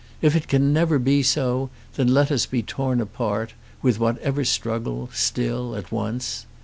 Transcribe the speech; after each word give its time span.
If 0.19 0.35
it 0.35 0.47
can 0.47 0.73
never 0.73 0.97
be 0.97 1.21
so, 1.21 1.69
then 1.95 2.11
let 2.11 2.31
us 2.31 2.47
be 2.47 2.63
torn 2.63 2.99
apart, 3.01 3.53
with 3.83 3.99
whatever 3.99 4.43
struggle, 4.43 5.11
still 5.13 5.75
at 5.75 5.91
once. 5.91 6.47